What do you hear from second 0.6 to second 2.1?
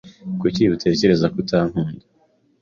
utekereza ko atankunda?